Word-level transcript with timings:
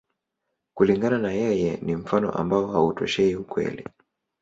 Kulingana 0.75 1.17
na 1.17 1.31
yeye, 1.31 1.79
ni 1.81 1.95
mfano 1.95 2.31
ambao 2.31 2.67
hautoshei 2.67 3.35
ukweli. 3.35 3.85